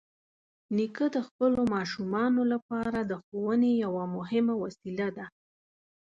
[0.75, 5.25] نیکه د خپلو ماشومانو لپاره د ښوونې یوه مهمه وسیله ده.